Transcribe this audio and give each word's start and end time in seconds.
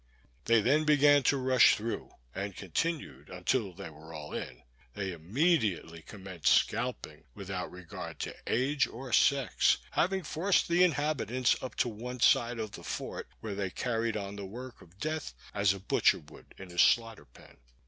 They 0.45 0.61
then 0.61 0.83
began 0.83 1.21
to 1.25 1.37
rush 1.37 1.75
through, 1.75 2.09
and 2.33 2.55
continued 2.55 3.29
until 3.29 3.71
they 3.71 3.91
were 3.91 4.15
all 4.15 4.33
in. 4.33 4.63
They 4.95 5.11
immediately 5.11 6.01
commenced 6.01 6.51
scalping, 6.51 7.25
without 7.35 7.69
regard 7.71 8.17
to 8.21 8.35
age 8.47 8.87
or 8.87 9.13
sex; 9.13 9.77
having 9.91 10.23
forced 10.23 10.67
the 10.67 10.83
inhabitants 10.83 11.55
up 11.61 11.75
to 11.75 11.87
one 11.89 12.19
side 12.19 12.57
of 12.57 12.71
the 12.71 12.83
fort, 12.83 13.27
where 13.41 13.53
they 13.53 13.69
carried 13.69 14.17
on 14.17 14.37
the 14.37 14.45
work 14.47 14.81
of 14.81 14.97
death 14.97 15.35
as 15.53 15.71
a 15.71 15.79
butcher 15.79 16.17
would 16.17 16.51
in 16.57 16.71
a 16.71 16.79
slaughter 16.79 17.25
pen. 17.25 17.57